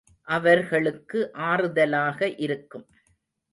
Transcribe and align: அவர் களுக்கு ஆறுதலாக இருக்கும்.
அவர் 0.27 0.61
களுக்கு 0.67 1.19
ஆறுதலாக 1.43 2.29
இருக்கும். 2.37 2.87